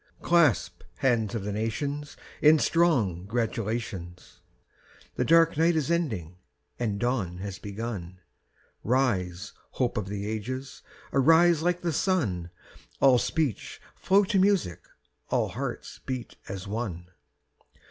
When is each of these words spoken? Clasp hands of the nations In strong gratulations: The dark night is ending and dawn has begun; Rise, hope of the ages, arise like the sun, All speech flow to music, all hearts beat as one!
Clasp 0.23 0.81
hands 0.95 1.35
of 1.35 1.43
the 1.43 1.51
nations 1.51 2.17
In 2.41 2.57
strong 2.57 3.27
gratulations: 3.27 4.41
The 5.13 5.23
dark 5.23 5.57
night 5.57 5.75
is 5.75 5.91
ending 5.91 6.37
and 6.79 6.99
dawn 6.99 7.37
has 7.37 7.59
begun; 7.59 8.19
Rise, 8.83 9.53
hope 9.73 9.97
of 9.97 10.07
the 10.07 10.25
ages, 10.27 10.81
arise 11.13 11.61
like 11.61 11.81
the 11.81 11.93
sun, 11.93 12.49
All 12.99 13.19
speech 13.19 13.79
flow 13.93 14.23
to 14.23 14.39
music, 14.39 14.87
all 15.29 15.49
hearts 15.49 15.99
beat 16.03 16.35
as 16.49 16.67
one! 16.67 17.11